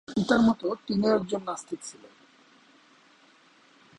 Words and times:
তার 0.07 0.13
পিতার 0.15 0.41
মত, 0.41 0.61
তিনিও 0.87 1.11
একজন 1.15 1.41
নাস্তিক 1.45 1.79
ছিলেন। 1.83 2.13